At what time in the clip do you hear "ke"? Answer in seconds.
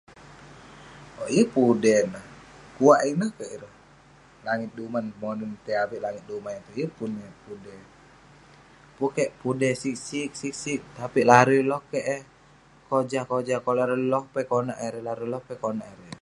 11.91-11.99